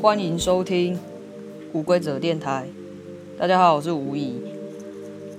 [0.00, 0.98] 欢迎收听
[1.74, 2.66] 无规则电台。
[3.38, 4.40] 大家好，我是吴怡。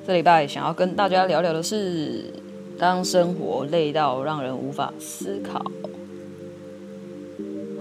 [0.05, 2.25] 这礼拜想要跟大家聊聊的是，
[2.77, 5.65] 当生活累到让人无法思考，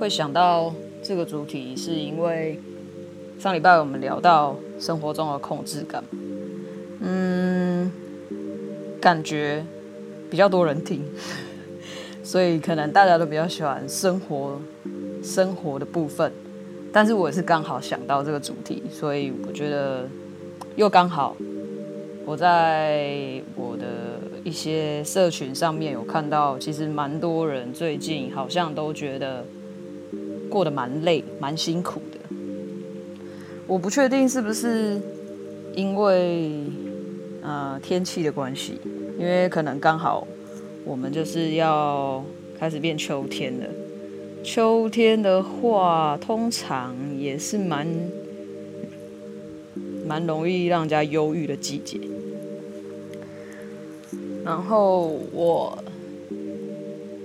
[0.00, 0.72] 会想到
[1.02, 2.58] 这个主题，是因为
[3.38, 6.02] 上礼拜我们聊到生活中的控制感，
[7.00, 7.92] 嗯，
[8.98, 9.62] 感觉
[10.30, 11.04] 比较多人听，
[12.24, 14.58] 所以可能大家都比较喜欢生活
[15.22, 16.32] 生活的部分，
[16.92, 20.08] 但是我也是刚好想到这个主题，所以我觉得
[20.76, 21.36] 又刚好。
[22.26, 29.44] 我在我的一些社群上面有看到，其实蛮多人最近好像都觉得
[30.48, 32.18] 过得蛮累、蛮辛苦的。
[33.66, 35.00] 我不确定是不是
[35.74, 36.62] 因为
[37.42, 38.78] 呃天气的关系，
[39.18, 40.26] 因为可能刚好
[40.84, 42.22] 我们就是要
[42.58, 43.66] 开始变秋天了。
[44.42, 47.86] 秋天的话，通常也是蛮
[50.06, 51.98] 蛮容易让人家忧郁的季节。
[54.42, 55.78] 然后我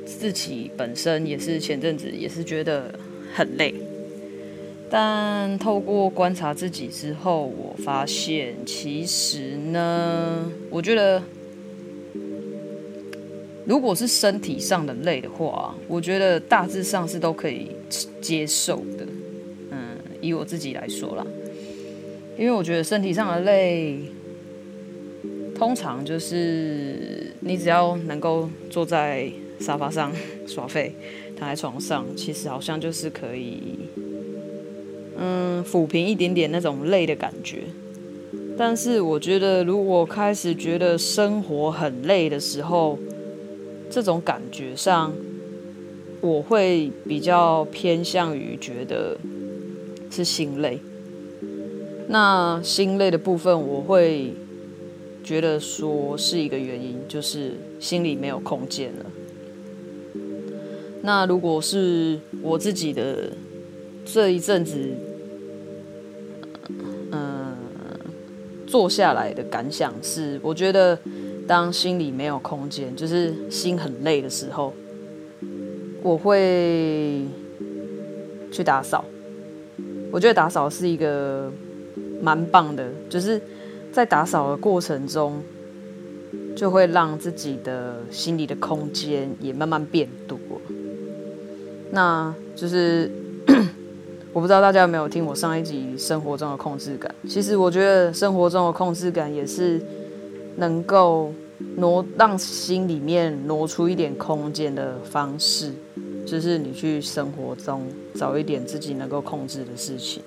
[0.05, 2.93] 自己本身也是前阵子也是觉得
[3.33, 3.73] 很累，
[4.89, 11.23] 但透过观察自己之后，我发现其实呢，我觉得
[13.66, 17.71] 如果是身体上的累的话，我觉得大致上是都可以
[18.21, 19.05] 接受的。
[19.71, 21.25] 嗯，以我自己来说啦，
[22.38, 23.99] 因为我觉得身体上的累。
[25.58, 30.11] 通常就是你只要能够坐在沙发上
[30.45, 30.93] 耍废，
[31.38, 33.80] 躺在床上，其实好像就是可以，
[35.17, 37.59] 嗯，抚平一点点那种累的感觉。
[38.58, 42.99] 但是我觉得，如果开始觉得生活很累的时候，
[43.89, 45.13] 这种感觉上，
[46.21, 49.17] 我会比较偏向于觉得
[50.09, 50.79] 是心累。
[52.07, 54.33] 那心累的部分，我会。
[55.25, 59.05] 觉得说是一个原因，就是心里没有空间了。
[61.02, 63.31] 那如果是我自己的
[64.05, 64.77] 这一阵子，
[67.11, 67.57] 嗯，
[68.67, 70.95] 坐下来的感想是，我觉得
[71.48, 74.73] 当心里没有空间，就是心很累的时候，
[76.02, 77.26] 我会
[78.52, 79.04] 去打扫。
[80.11, 81.52] 我觉得打扫是一个
[82.22, 83.42] 蛮棒的，就是。
[83.92, 85.42] 在打扫的过程中，
[86.54, 90.38] 就会让自己的心里的空间也慢慢变多。
[91.92, 93.10] 那就是
[94.33, 97.10] 我不知道大家有没有听我上一集生活中的控制感。
[97.26, 99.82] 其实我觉得生活中的控制感也是
[100.58, 101.33] 能够
[101.77, 105.71] 挪让心里面挪出一点空间的方式，
[106.26, 110.21] 就是你去生活中找一点自己能够控制的事情，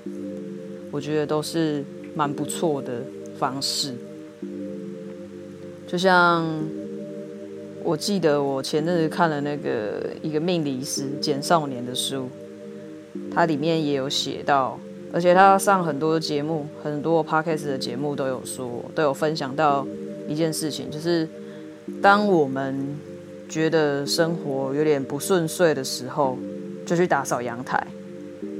[0.91, 1.85] 我觉得都是
[2.15, 3.03] 蛮不错的。
[3.39, 3.95] 方式，
[5.87, 6.45] 就像
[7.85, 12.29] 我记得我前阵子看了那个一个命理师简少年的书，
[13.33, 14.77] 它里面也有写到，
[15.13, 19.87] 而且他上很多节目，很多 podcast 的节目都有说，都有分享到
[20.29, 21.27] 一件事情，就是
[22.03, 22.95] 当我们
[23.49, 26.37] 觉得生活有点不顺遂的时候，
[26.85, 27.85] 就去打扫阳台。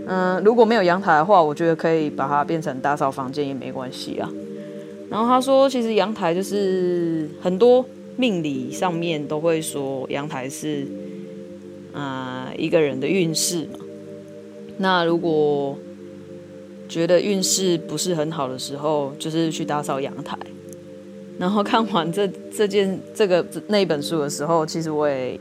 [0.07, 4.29] 嗯，如果没有阳台的话，我觉得可以把它变成打扫房间也没关系啊。
[5.11, 7.85] 然后他说，其实阳台就是很多
[8.17, 10.87] 命理上面都会说，阳台是
[11.93, 13.81] 啊、一个人的运势嘛。
[14.79, 15.77] 那如果
[16.89, 20.39] 觉得运势不是很好的时候，就是去打扫阳台。
[21.39, 25.39] 然后看完这这件这个那本书的时候，其实我也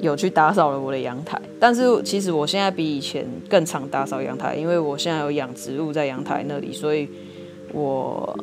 [0.00, 1.40] 有去打扫了我的阳台。
[1.58, 7.08] 但是其实我现在比以前更常打扫阳台，因为我现在有养植物在阳台那里，所以
[7.72, 8.38] 我。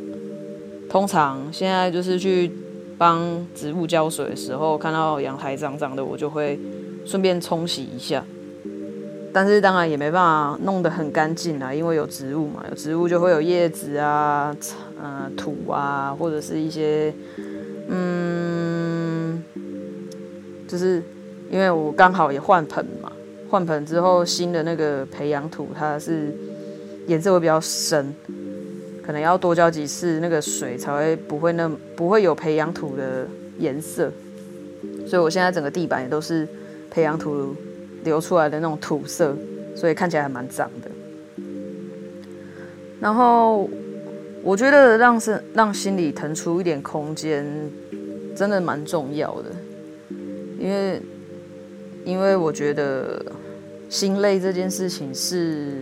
[0.90, 2.50] 通常现在就是去
[2.98, 6.58] 帮植物浇水的时候，看到阳台脏脏的，我就会
[7.06, 8.24] 顺便冲洗一下。
[9.38, 14.52] 但是当然也没办法弄得很干净啊，因为有植物嘛，有植物就会有叶子啊、
[15.00, 17.14] 呃、土啊，或者是一些
[17.88, 19.44] 嗯，
[20.68, 21.04] 就是
[21.52, 23.12] 因为我刚好也换盆嘛，
[23.48, 26.36] 换盆之后新的那个培养土它是
[27.06, 28.12] 颜色会比较深。
[29.06, 33.28] 可能要多浇几次，那个水才会不会那不会有培养土的
[33.60, 34.12] 颜色，
[35.06, 36.48] 所以我现在整个地板也都是
[36.90, 37.56] 培养土
[38.08, 39.36] 流出来的那种土色，
[39.76, 40.90] 所以看起来还蛮脏的。
[43.02, 43.70] 然后
[44.42, 47.46] 我觉得让是让心里腾出一点空间，
[48.34, 49.52] 真的蛮重要的，
[50.58, 51.02] 因为
[52.06, 53.24] 因为我觉得
[53.90, 55.76] 心累这件事情是，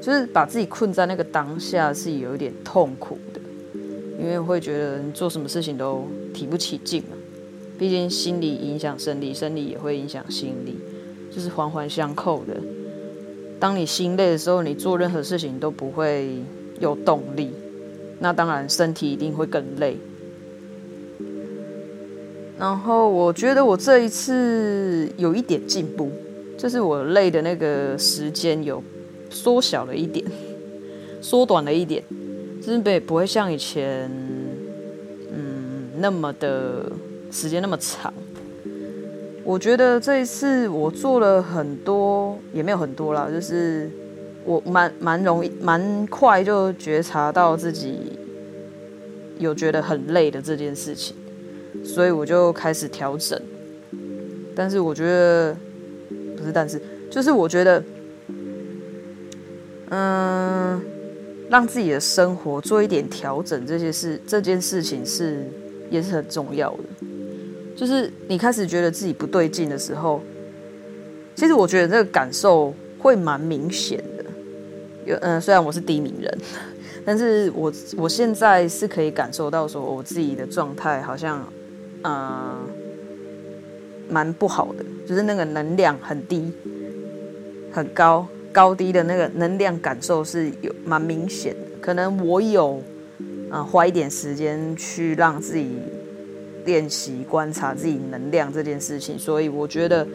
[0.00, 3.40] 就是把自己困在那个当下是有一点痛苦的，
[4.18, 7.16] 因为会觉得做什么事情都提不起劲嘛。
[7.80, 10.76] 毕竟心理影响生理，生理也会影响心理，
[11.34, 12.54] 就是环环相扣的。
[13.58, 16.36] 当你心累的时候，你做任何事情都不会
[16.78, 17.48] 有动力，
[18.18, 19.96] 那当然身体一定会更累。
[22.58, 26.10] 然后我觉得我这一次有一点进步，
[26.58, 28.84] 就是我累的那个时间有
[29.30, 30.22] 缩小了一点，
[31.22, 32.04] 缩短了一点，
[32.60, 34.10] 就是不不会像以前，
[35.32, 36.92] 嗯，那么的
[37.30, 38.12] 时间那么长。
[39.42, 43.90] 我觉得这一次我做了很多，也没有很多啦，就是
[44.44, 48.18] 我蛮蛮容易蛮快就觉察到自己
[49.38, 51.16] 有觉得很累的这件事情。
[51.84, 53.40] 所以我就开始调整，
[54.54, 55.56] 但是我觉得
[56.36, 56.80] 不是，但是
[57.10, 57.82] 就是我觉得，
[59.88, 60.80] 嗯，
[61.48, 65.44] 让自己的生活做一点调整，这些事这件事情是
[65.90, 66.84] 也是很重要的。
[67.80, 70.20] 就是你开始觉得自己不对劲的时候，
[71.34, 74.24] 其实我觉得这个感受会蛮明显的。
[75.06, 76.38] 有嗯，虽然我是低敏人，
[77.06, 81.42] 但是我我现在是可以感受到说我自己的状态好像。
[82.02, 82.56] 嗯，
[84.08, 86.50] 蛮不好的，就是那个能量很低、
[87.70, 91.66] 很高、高低的那个能量感受是有蛮明显的。
[91.78, 92.82] 可能我有
[93.52, 95.68] 嗯花一点时间去让自己
[96.64, 100.06] 练习观察自己能量这件事情，所以我觉得，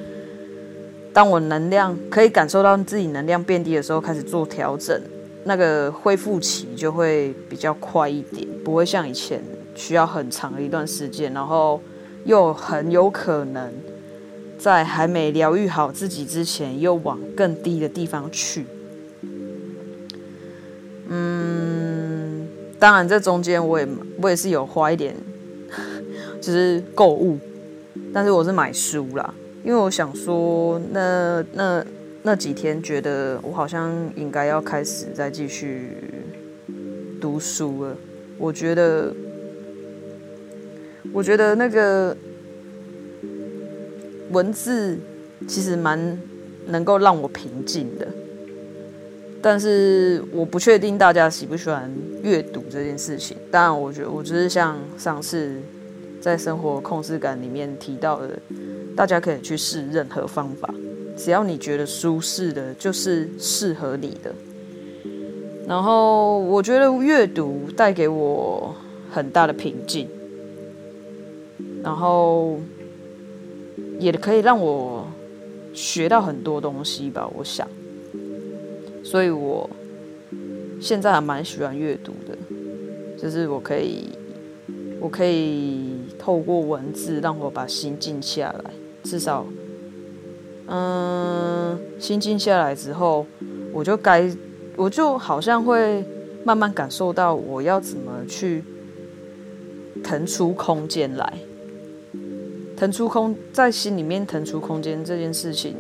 [1.13, 5.00] 当我能量可以感受到自己能量变低的时候，开始做调整，
[5.44, 9.42] 那个恢复期就会比较快一点，不会像以前。
[9.77, 11.81] 需要很长的一段时间，然后
[12.24, 13.69] 又很有可能
[14.57, 18.65] 在还没疗愈好自己之前，又往更低的地方去。
[21.09, 22.47] 嗯，
[22.80, 23.86] 当然这中间我也
[24.21, 25.13] 我也是有花一点，
[26.45, 27.39] 就是购物，
[28.13, 29.33] 但是我是买书啦，
[29.63, 31.83] 因为我想说那那
[32.21, 35.97] 那几天觉得我好像应该要开始再继续
[37.19, 37.97] 读书了，
[38.38, 39.12] 我觉得。
[41.13, 42.18] 我觉得那个
[44.31, 44.97] 文字
[45.47, 46.19] 其实蛮
[46.68, 48.06] 能够让我平静的，
[49.42, 51.89] 但是我不确定大家喜不喜欢
[52.21, 53.38] 阅读这件事情。
[53.50, 55.53] 当然，我觉得我只是像上次
[56.25, 58.30] 在生活控制感里面提到的，
[58.95, 60.74] 大家可以去试任何方法，
[61.16, 64.33] 只要你觉得舒适的，就是适合你的。
[65.68, 68.74] 然后，我觉得阅读带给我
[69.12, 70.10] 很大的平静。
[71.83, 72.60] 然后
[74.00, 75.06] 也可以让我
[75.75, 77.68] 学到很多东西吧，我想，
[79.04, 79.69] 所以我
[80.81, 82.36] 现在还蛮喜欢阅读的，
[83.16, 84.10] 就是我可以，
[85.00, 88.72] 我可以透过文字让我把心静下来，
[89.04, 89.46] 至少，
[90.68, 93.26] 嗯，心静下来之后，
[93.72, 94.30] 我就该，
[94.76, 96.04] 我就好像会
[96.44, 98.64] 慢慢感受到我要怎么去
[100.04, 101.34] 腾出空间来。
[102.76, 105.76] 腾出空，在心里面腾出空间这件事情，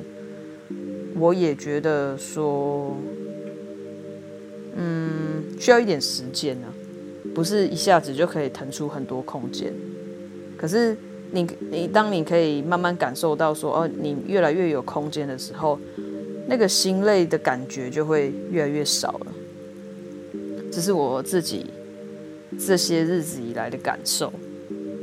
[1.17, 2.95] 我也觉得说，
[4.75, 6.67] 嗯，需要一点时间呢，
[7.33, 9.73] 不是一下子就可以腾出很多空间。
[10.57, 10.95] 可是
[11.31, 15.79] 你你当你可以慢慢感受到说，哦，你越来越有空间的时候，
[16.47, 19.27] 那个心累的感觉就会越来越少了。
[20.71, 21.65] 这是我自己
[22.59, 24.31] 这些日子以来的感受，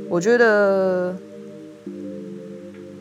[0.09, 1.15] 我觉得。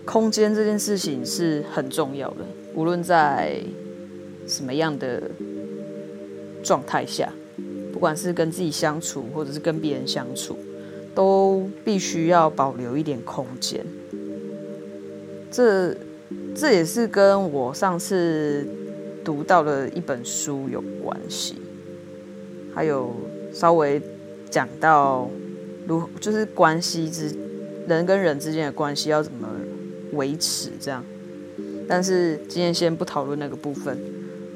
[0.04, 2.44] 空间这件事情是很重要的，
[2.74, 3.56] 无论在
[4.48, 5.22] 什么样的
[6.60, 7.32] 状态下，
[7.92, 10.58] 不管是跟自己相处，或者是跟别人相处，
[11.14, 13.84] 都必须要保留一点空间。
[15.50, 15.96] 这
[16.54, 18.66] 这也是跟我上次
[19.24, 21.56] 读到的一本书有关系，
[22.74, 23.14] 还有
[23.52, 24.00] 稍微
[24.50, 25.28] 讲到
[25.86, 27.34] 如就是关系之
[27.86, 29.48] 人跟人之间的关系要怎么。
[30.12, 31.02] 维持这样，
[31.88, 33.98] 但是今天先不讨论那个部分，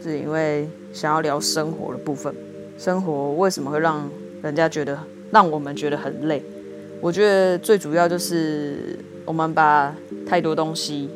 [0.03, 2.35] 是因为想要聊生活的部分。
[2.77, 4.07] 生活为什么会让
[4.43, 4.99] 人家觉得，
[5.31, 6.43] 让我们觉得很累？
[7.01, 9.95] 我觉得最主要就是我们把
[10.27, 11.11] 太多东西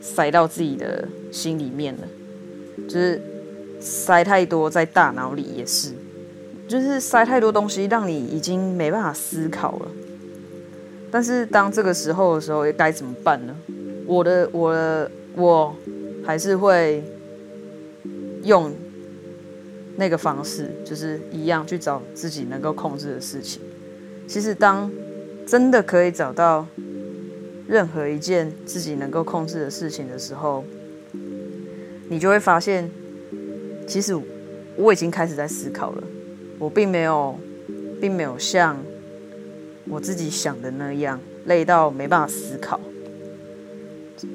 [0.00, 2.06] 塞到自己的心里面了，
[2.88, 3.20] 就是
[3.80, 5.90] 塞太多在大脑里也是，
[6.68, 9.88] 就是塞太多东西，让你已经没办法思考了。
[11.10, 13.56] 但是当这个时候的时候，该怎么办呢？
[14.06, 15.74] 我的我的我
[16.24, 17.02] 还是会
[18.44, 18.72] 用
[19.96, 23.60] 那个方式，就是一样去找自己能够控制的事情。
[24.26, 24.90] 其实，当
[25.46, 26.66] 真的可以找到
[27.66, 30.64] 任何一件自己能够控制的事情的时候，
[32.08, 32.90] 你就会发现，
[33.86, 34.16] 其实
[34.76, 36.02] 我已经开始在思考了。
[36.58, 37.38] 我并没有，
[38.00, 38.76] 并没有像
[39.88, 42.80] 我自己想的那样累到没办法思考。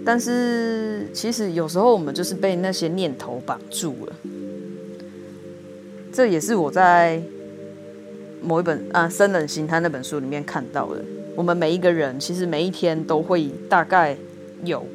[0.06, 4.16] 但是，其实有时候我们就是被那些念头绑住了。
[6.14, 7.22] 这也是我在
[8.42, 11.02] 某一本啊《生冷心》他那本书里面看到的。
[11.36, 14.18] 我们每一个人其实每一天都会大概
[14.64, 14.86] 有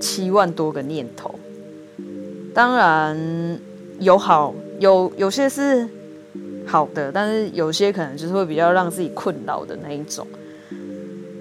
[0.00, 1.34] 七万多个念头。
[2.52, 3.58] 当然
[3.98, 5.88] 有好有有些是
[6.66, 10.26] 好的，但是有些可能就是会比较让自己困扰的那一种。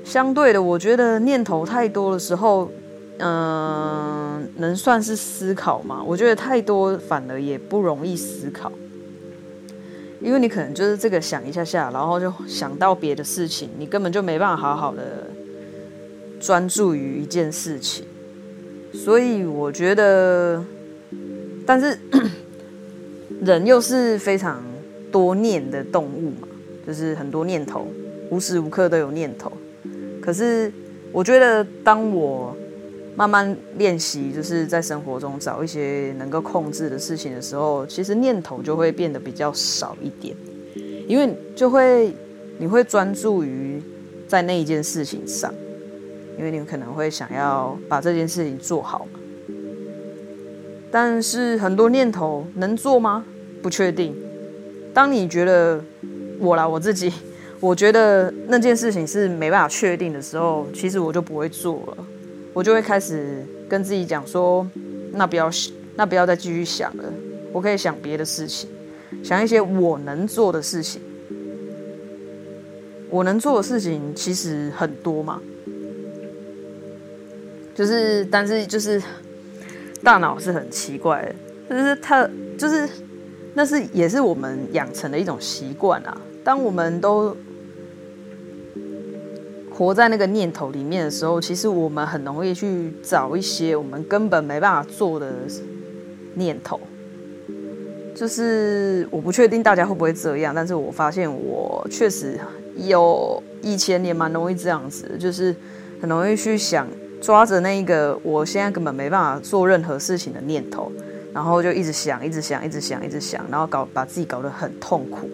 [0.06, 2.72] 相对的，我觉得念头太多的时候。
[3.18, 6.04] 嗯、能算是思考吗？
[6.06, 8.70] 我觉得太多反而也不容易思考，
[10.26, 15.30] 因为你可能就是这个想一下下，然后就想到别的事情，你根本就没办法好好的
[16.40, 18.04] 专注于一件事情。
[18.92, 20.66] 所以我觉得，
[21.64, 21.96] 但是
[23.46, 24.64] 人又是非常
[25.12, 26.48] 多念的动物嘛，
[26.88, 27.86] 就是很多念头，
[28.32, 29.52] 无时无刻都有念头。
[30.20, 30.74] 可是
[31.12, 32.58] 我觉得，当我
[33.16, 40.36] 慢慢练习，就是在生活中找一些能够控制的事情的时候，其实念头就会变得比较少一点，
[41.08, 42.14] 因为就会
[42.58, 43.82] 你会专注于
[44.28, 45.54] 在那一件事情上，
[46.38, 49.08] 因为你可能会想要把这件事情做好。
[50.92, 53.26] 但是很多念头能做吗？
[53.62, 54.16] 不确定。
[54.94, 55.84] 当你觉得
[56.40, 57.12] 我啦，我自己，
[57.60, 62.06] 我觉得那件事情是没办法确定的时候，其实我就不会做了。
[62.56, 64.66] 我就会开始跟自己讲说，
[65.12, 65.52] 那不要，
[65.98, 67.04] 那不要再继续想了。
[67.52, 68.70] 我可以想别的事情，
[69.22, 71.02] 想一些我能做的事情。
[73.10, 75.42] 我能做的事情其实很多嘛，
[77.76, 79.02] 就是，但是就是
[80.02, 81.36] 大脑是很奇怪的，
[81.70, 82.88] 就是它就是
[83.54, 86.18] 那是也是我们养成的一种习惯啊。
[86.42, 87.36] 当我们都
[89.78, 95.34] 活在那个念头里面的时候，其实我们很容易去找一些我们根本没办法做的
[96.36, 96.80] 念头。
[98.16, 102.40] 就是我不确定大家会不会这样，但是我发现我确实
[102.78, 105.54] 有以前也蛮容易这样子，就是
[106.00, 106.88] 很容易去想
[107.20, 110.90] 抓着那一个我现在根本没办法做任何事情的念头，
[111.34, 115.30] 然后就一直想，一直想，一直想，一直想，然后搞把自己搞得很痛苦。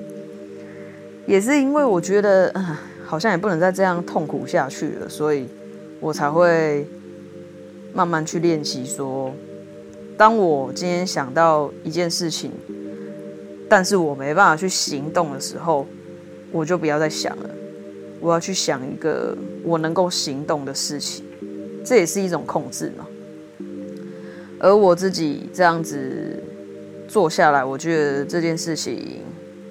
[1.28, 2.76] 也是因为我觉得，嗯。
[3.12, 5.46] 好像也不能再这样痛苦下去了，所以
[6.00, 6.88] 我才会
[7.92, 8.86] 慢慢去练习。
[8.86, 9.34] 说，
[10.16, 12.54] 当我今天想到一件事情，
[13.68, 15.86] 但是我没办法去行动的时候，
[16.54, 17.50] 我就不要再想了。
[18.22, 21.26] 我要去想一个我能够行动的事情，
[21.84, 23.06] 这也是一种控制嘛。
[24.58, 26.42] 而我自己这样子
[27.10, 29.20] 做下来，我觉得这件事情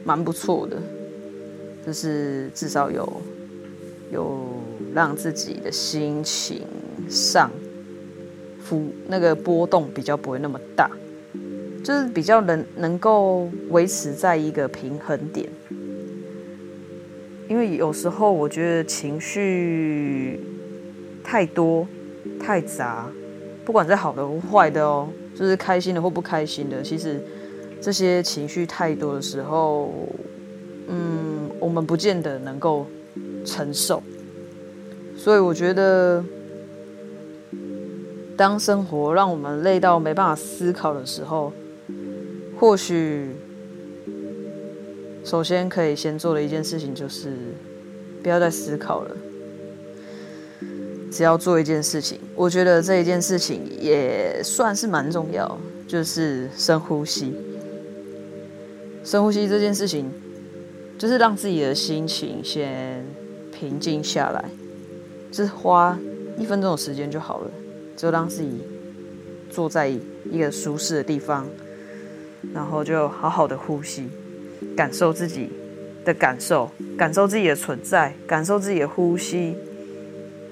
[0.04, 0.76] 蛮不错的。
[1.86, 3.22] 就是至少有
[4.12, 4.46] 有
[4.94, 6.62] 让自己的心情
[7.08, 7.50] 上
[8.62, 10.90] 浮那个波动比较不会那么大，
[11.82, 15.48] 就是比较能能够维持在一个平衡点。
[17.48, 20.40] 因为有时候我觉得情绪
[21.24, 21.86] 太多
[22.38, 23.10] 太杂，
[23.64, 27.20] 不管是好的或坏的哦，就是开心的或不开心的，其实
[27.80, 29.92] 这些情绪太多的时候，
[30.90, 31.30] 嗯。
[31.60, 32.86] 我们不见得能够
[33.44, 34.02] 承受，
[35.14, 36.24] 所以我觉得，
[38.34, 41.52] 当生活让我们累到没办法思考的时候，
[42.58, 43.36] 或许
[45.22, 47.36] 首先可以先做的一件事情就是
[48.22, 49.14] 不要再思考了，
[51.12, 52.18] 只要做一件事情。
[52.34, 57.34] 我觉得这一件事情也算是蛮重要，就是深呼吸。
[59.04, 60.10] 深呼吸这件事情。
[61.00, 63.02] 就是让自己的心情先
[63.50, 64.44] 平静下来，
[65.32, 65.98] 就是花
[66.36, 67.50] 一分钟的时间就好了，
[67.96, 68.50] 就让自己
[69.48, 71.46] 坐在一个舒适的地方，
[72.52, 74.10] 然后就好好的呼吸，
[74.76, 75.48] 感受自己
[76.04, 79.56] 的感受，感受自己的存在，感受自己的呼吸。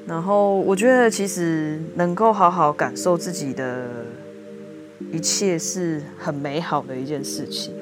[0.07, 4.07] 然后我觉得其实能够好好感受自己的
[5.12, 7.75] 一切是很美好的一件事情。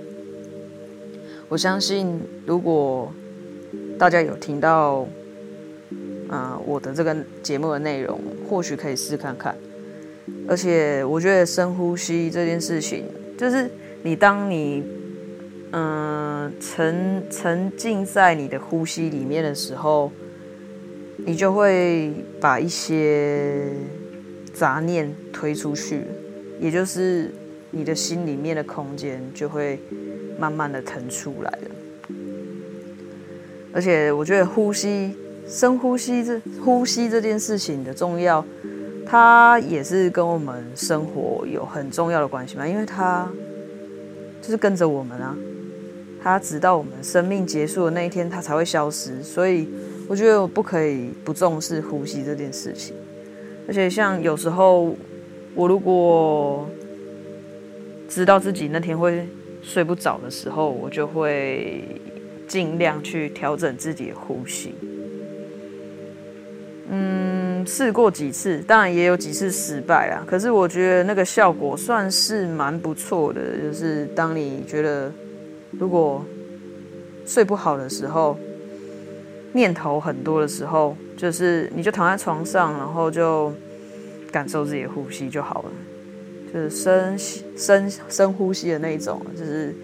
[1.48, 3.12] 我相信，如果
[3.98, 5.06] 大家有听到，
[6.28, 9.56] 啊、我的这个节目的内容，或许可以试看看，
[10.48, 13.04] 而且我觉得深呼吸这件事情，
[13.38, 13.70] 就是
[14.02, 14.82] 你当你
[15.72, 20.10] 嗯、沉沉浸在你的呼吸里面的时候，
[21.18, 23.72] 你就会把一些
[24.54, 26.02] 杂念推出去，
[26.60, 27.30] 也就是
[27.76, 29.78] 你的心里面的空间就会
[30.38, 31.70] 慢慢的腾出来了。
[33.72, 35.14] 而且我觉得呼吸、
[35.46, 38.44] 深呼吸这呼吸这件事情的重要。
[39.08, 43.30] 它也是跟我们生活有很重要的关系嘛，因为它
[44.42, 45.36] 就是跟着我们啊，
[46.20, 49.22] 它直到我们生命结束的那一天，它才会消失。
[49.22, 49.68] 所以
[50.08, 52.96] 我觉得我不可以不重视呼吸这件事情。
[53.68, 54.92] 而且像有时候
[55.54, 56.68] 我如果
[58.08, 59.26] 知道自己那天会
[59.62, 61.84] 睡不着的时候，我就会
[62.46, 64.74] 尽量去调整自己的呼吸。
[66.88, 70.22] 嗯，试过几次，当然也有几次失败啦。
[70.24, 75.12] 可是我觉得那个效果算是蛮不错的，就是当你觉得
[75.72, 76.24] 如果
[77.26, 78.38] 睡不好的时候，
[79.52, 83.52] 念头很多的时候，就是你就躺在床上，然后就
[84.30, 85.70] 感受自己的呼吸就好了，
[86.56, 87.18] 就是深
[87.54, 89.74] 深深呼吸的那一种，就是。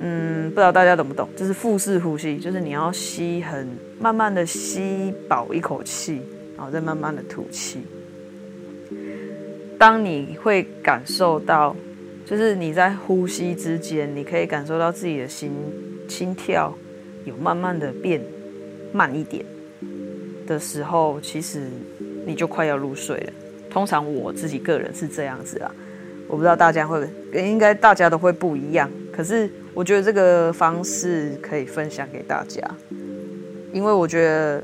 [0.00, 1.28] 嗯，不知道大家懂不懂？
[1.36, 3.68] 就是腹式呼吸，就是你要吸很
[4.00, 6.20] 慢慢的吸饱一口气，
[6.56, 7.78] 然后再慢慢的吐气。
[9.78, 11.76] 当你会感受到，
[12.26, 15.52] 就是你在呼吸之间，你可以感受到自己的心
[16.08, 16.76] 心跳
[17.24, 18.20] 有慢慢的变
[18.92, 19.44] 慢一点
[20.44, 21.68] 的时候，其实
[22.26, 23.32] 你就快要入睡了。
[23.74, 25.70] 通常我自己个人是这样子啊，
[26.28, 29.50] 我不知道大家会，应该大家都会不一样，可是。
[29.74, 32.62] 我觉得这个方式可以分享给大家，
[33.72, 34.62] 因为我觉得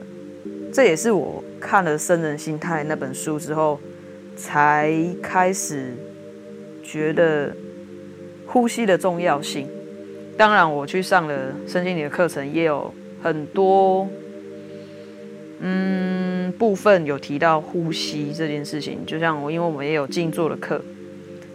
[0.73, 3.81] 这也是我看了《生人心态》那本书之后，
[4.37, 5.95] 才开始
[6.85, 7.53] 觉得
[8.47, 9.67] 呼吸的重要性。
[10.37, 14.09] 当然，我去上了身心灵的课程，也有很多
[15.61, 19.05] 嗯部分有提到呼吸这件事情。
[19.07, 20.83] 就像我，因为我们也有静坐的课，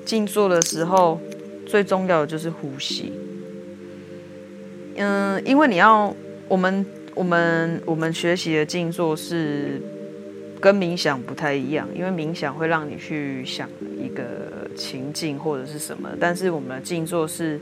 [0.05, 1.19] 静坐的时候
[1.65, 3.11] 最重要的就是呼吸。
[4.95, 6.15] 嗯，因为你要
[6.47, 9.81] 我们我们我们学习的静坐是
[10.61, 13.69] 跟冥想不太一样，因为冥想会让你去想
[14.01, 17.59] 一个情境或者是什么，但是我们的静坐是，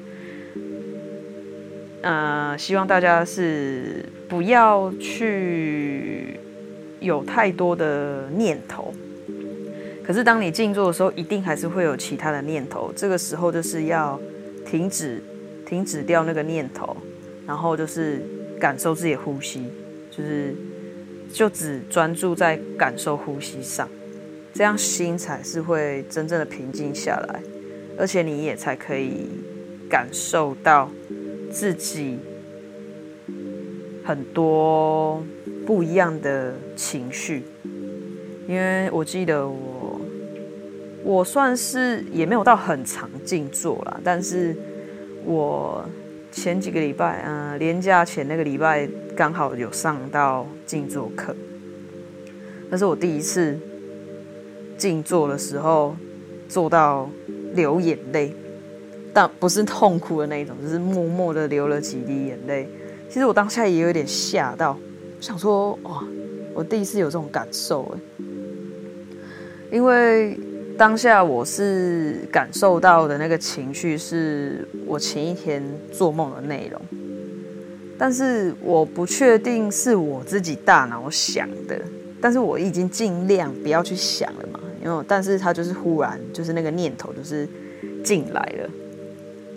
[2.04, 6.40] 呃，希望大家是不要去
[7.00, 8.94] 有太多的念头。
[10.06, 14.20] 可是当你静坐的时候，一定还是会有其他的念头，这个时候就是要
[14.64, 15.24] 停止
[15.66, 16.96] 停止掉那个念头。
[17.46, 18.22] 然后就是
[18.58, 19.66] 感受自己的呼吸，
[20.10, 20.56] 就是
[21.34, 23.86] 就只专注在感受呼吸上，
[24.54, 27.42] 这样心才是会真正的平静下来，
[27.98, 29.28] 而且你也才可以
[29.90, 30.90] 感受到
[31.54, 32.18] 自己
[34.04, 35.24] 很多
[35.66, 37.44] 不一样的情绪。
[38.48, 40.02] 因为我记得我
[41.04, 44.56] 我算是也没有到很常静坐啦，但是
[45.24, 45.88] 我。
[46.36, 51.36] 前几个礼拜，嗯、呃，连假前那个礼拜刚好有上到静坐课，
[52.72, 53.56] 那是我第一次
[54.76, 55.96] 静坐的时候，
[56.50, 57.08] 做到
[57.54, 58.34] 流眼泪，
[59.14, 62.68] 但不是痛哭的那一种，只是默默的流了几滴眼泪。
[63.08, 64.78] 其实我当下也有点吓到，
[65.22, 66.04] 想说哇，
[66.54, 68.00] 我第一次有这种感受哎，
[69.72, 70.38] 因为。
[70.76, 76.82] 当下我是感受到的那个情绪，是我前一天做梦的内容，
[77.96, 81.80] 但是我不确定是我自己大脑想的，
[82.20, 87.48] 但是我已经尽量不要去想了嘛，因为但是他就是忽然就是那个念头就是
[88.04, 88.70] 进来了，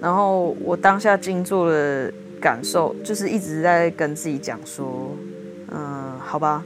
[0.00, 5.16] 然后我当下静坐的感受就是一直在跟自己讲说，
[5.70, 6.62] 嗯，好吧，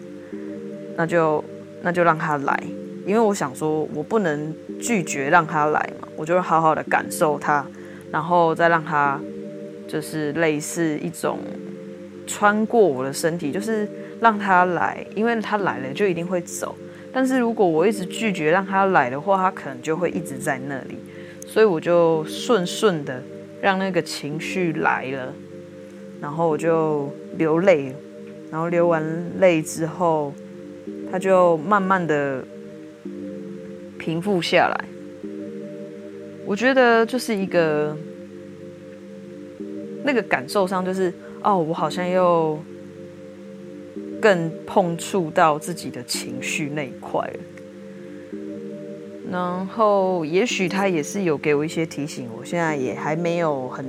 [0.96, 1.42] 那就
[1.82, 2.62] 那就让他来。
[3.06, 7.64] 因为我想说，我不能拒绝让他来嘛，我就会好好的感受他，
[8.12, 9.18] 然后再让他，
[9.88, 11.38] 就是类似一种
[12.26, 13.88] 穿过我的身体，就是
[14.20, 16.76] 让他来，因为他来了就一定会走。
[17.12, 20.98] 但是如果我一直拒绝让他来的话，他可能就会一直在那里，
[21.52, 23.20] 所以我就顺顺的
[23.60, 25.34] 让那个情绪来了，
[26.20, 27.92] 然后我就流泪，
[28.52, 29.02] 然后流完
[29.40, 30.32] 泪之后，
[31.10, 32.44] 他就慢慢的。
[33.98, 34.84] 平复下来，
[36.46, 37.94] 我觉得就是一个
[40.02, 42.58] 那个感受上，就是哦，我好像又
[44.22, 47.40] 更碰触到自己的情绪那一块了。
[49.30, 53.86] 然后也许他也是有给我一些提醒，我现在也还没有很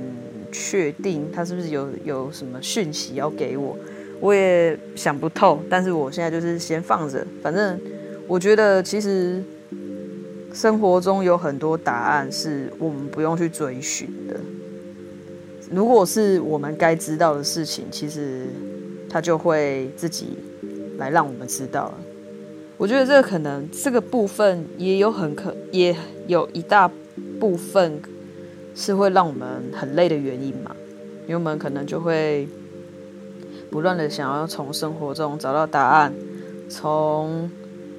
[0.52, 3.76] 确定他是不是有有什么讯息要给我，
[4.20, 5.60] 我也想不透。
[5.68, 7.80] 但是我现在就是先放着，反正
[8.28, 9.42] 我觉得其实
[10.52, 14.38] 生活中有很多答案是我们不用去追寻的。
[15.70, 18.46] 如果是我们该知道的事情，其实
[19.08, 20.38] 他就会自己
[20.98, 21.94] 来让我们知道了。
[22.82, 25.94] 我觉得这个可能这个部分也有很可，也
[26.26, 26.90] 有一大
[27.38, 28.02] 部分
[28.74, 30.74] 是会让我们很累的原因嘛，
[31.22, 32.48] 因为我们可能就会
[33.70, 36.12] 不断的想要从生活中找到答案，
[36.68, 37.48] 从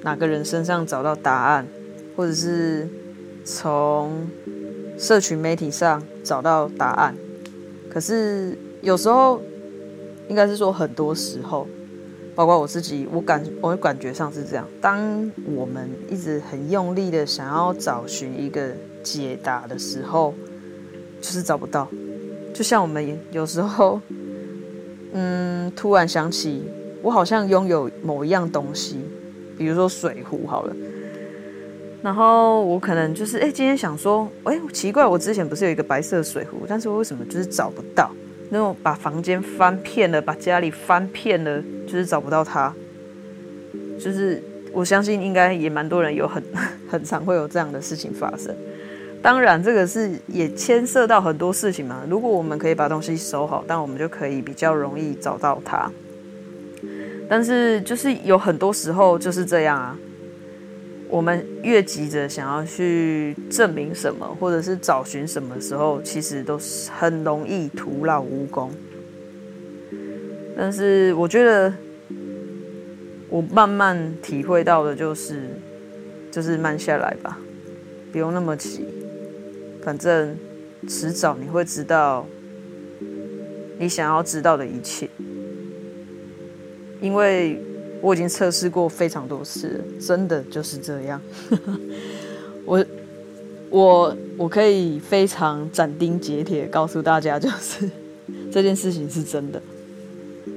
[0.02, 1.66] 哪个人身上找到答案，
[2.14, 2.86] 或者是
[3.42, 4.28] 从
[4.98, 7.14] 社群媒体上找到答案。
[7.88, 9.40] 可是有时候，
[10.28, 11.66] 应该是说很多时候，
[12.34, 14.66] 包括我自己，我感我感觉上是这样。
[14.80, 20.34] 当我们一直很用力的想要找寻一个解答的时候，
[21.20, 21.88] 就是找不到。
[22.52, 24.00] 就像我们有时候，
[25.12, 26.64] 嗯，突然想起
[27.02, 28.96] 我好像拥有某一样东西，
[29.56, 30.74] 比如说水壶好了。
[32.02, 38.10] 然后我可能就是哎，今天想说，哎，奇怪，我之前不是有一个白色水壶，但是我为什么就是找不到？
[38.54, 42.72] 那种把房间翻遍了，把家里翻遍了，就是找不到它。
[43.98, 44.40] 就是
[44.72, 46.40] 我相信应该也蛮多人有很
[46.88, 48.54] 很常会有这样的事情发生。
[49.20, 52.02] 当然，这个是也牵涉到很多事情嘛。
[52.08, 55.90] 如果我们可以把东西收好，但我们就可以比较容易找到它。
[57.28, 59.98] 但是就是有很多时候就是这样啊。
[61.08, 68.72] 我们越急着想要去证明什么，或者是找寻什么时候，其实都是很容易徒劳无功。
[70.56, 71.72] 但是我觉得，
[73.28, 75.50] 我慢慢体会到的就是，
[76.32, 77.38] 就是慢下来吧，
[78.10, 78.84] 不用那么急，
[79.84, 80.36] 反正
[80.88, 82.26] 迟早你会知道
[83.78, 85.08] 你想要知道的一切，
[87.00, 87.62] 因为。
[88.04, 91.18] 我已经测试过非常多次了，真的就是这样。
[92.66, 92.84] 我
[93.70, 97.88] 我我可以非常斩钉截铁告诉大家，就是
[98.52, 99.62] 这件事情是真的，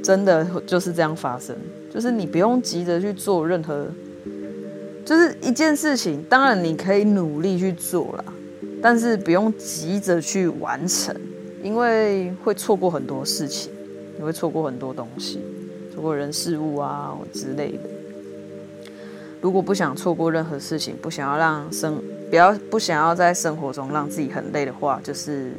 [0.03, 1.55] 真的就是这样发生。
[1.89, 3.87] 就是你不用急着去做任何，
[5.05, 8.25] 就是一件事情，当然你可以努力去做啦，
[8.81, 11.15] 但是不用急着去完成，
[11.63, 13.71] 因为会错过很多事情，
[14.17, 15.39] 你会错过很多东西。
[15.97, 17.89] 如果人事物啊之类的，
[19.41, 25.53] 如果不想错过任何事情，不想要让生不要不想要在生活中让自己很累的话，就是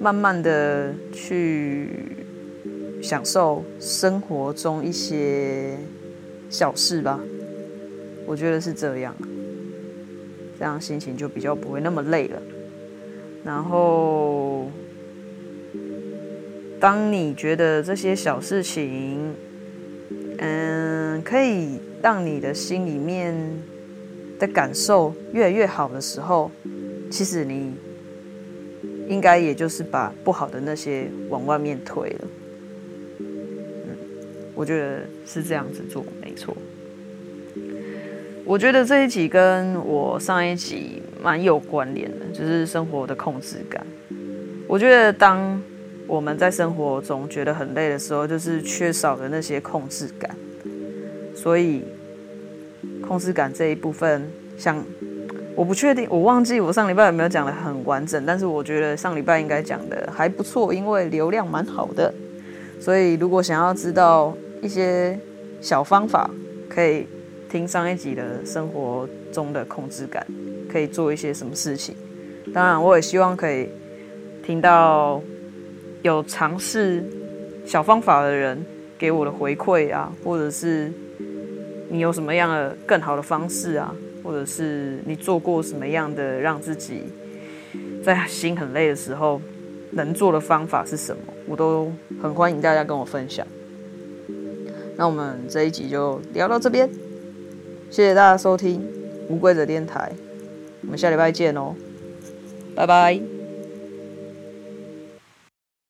[0.00, 2.16] 慢慢的去
[3.00, 5.78] 享受生活中一些
[6.50, 7.20] 小事吧。
[8.26, 9.14] 我觉得是这样，
[10.58, 12.42] 这样心情就比较不会那么累了。
[13.44, 14.68] 然后。
[16.80, 19.34] 当你觉得这些小事情，
[20.38, 23.34] 嗯，可以让你的心里面
[24.38, 26.50] 的感受越来越好的时候，
[27.10, 27.74] 其实你
[29.08, 32.28] 应该也就是把不好的那些往外面推了。
[33.18, 33.26] 嗯，
[34.54, 36.56] 我觉得是这样子做，没错。
[38.44, 43.86] 我觉得这一集跟我上一集蛮有关联的，就是生活的控制感。
[44.66, 45.60] 我觉得当
[46.08, 50.34] 我们在生活中觉得很累的时候，就是缺少了那些控制感。
[51.36, 51.84] 所以，
[53.06, 54.82] 控制感这一部分，像
[55.54, 62.12] 我不确定，我忘记我上礼拜有没有讲得很完整，但是我觉得上礼拜应该讲的还不错，因为流量蛮好的。
[62.80, 65.18] 所以，如果想要知道一些
[65.60, 66.30] 小方法，
[66.70, 67.06] 可以
[67.50, 70.26] 听上一集的生活中的控制感，
[70.72, 71.94] 可以做一些什么事情。
[72.54, 73.68] 当然，我也希望可以
[74.42, 75.22] 听到。
[76.02, 77.04] 有尝试
[77.64, 78.64] 小方法的人
[78.98, 80.92] 给我的回馈啊，或者是
[81.90, 87.02] 你有什么样的更好的方式啊，或者是你做过什么样的让自己
[88.04, 89.40] 在心很累的时候
[89.92, 91.90] 能做的方法是什么，我都
[92.22, 93.46] 很欢迎大家跟我分享。
[94.96, 96.88] 那我们这一集就聊到这边，
[97.90, 98.84] 谢谢大家收听
[99.28, 100.12] 无规则电台，
[100.82, 101.74] 我们下礼拜见哦，
[102.74, 103.37] 拜拜。